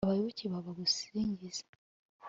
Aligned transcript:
abayoboke 0.05 0.45
bawe 0.51 0.63
bagusingize 0.67 1.61